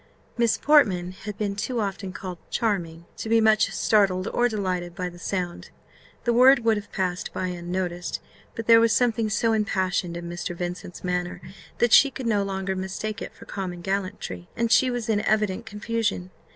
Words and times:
Miss 0.35 0.57
Portman 0.57 1.11
had 1.11 1.37
been 1.37 1.55
too 1.55 1.79
often 1.79 2.11
called 2.11 2.39
"charming" 2.49 3.05
to 3.17 3.29
be 3.29 3.39
much 3.39 3.69
startled 3.69 4.27
or 4.29 4.49
delighted 4.49 4.95
by 4.95 5.09
the 5.09 5.19
sound: 5.19 5.69
the 6.23 6.33
word 6.33 6.65
would 6.65 6.75
have 6.75 6.91
passed 6.91 7.31
by 7.33 7.49
unnoticed, 7.49 8.19
but 8.55 8.65
there 8.65 8.79
was 8.79 8.91
something 8.93 9.29
so 9.29 9.53
impassioned 9.53 10.17
in 10.17 10.27
Mr. 10.27 10.55
Vincent's 10.55 11.03
manner, 11.03 11.39
that 11.77 11.93
she 11.93 12.09
could 12.09 12.25
no 12.25 12.41
longer 12.41 12.75
mistake 12.75 13.21
it 13.21 13.35
for 13.35 13.45
common 13.45 13.81
gallantry, 13.81 14.49
and 14.55 14.71
she 14.71 14.89
was 14.89 15.07
in 15.07 15.21
evident 15.21 15.67
confusion. 15.67 16.31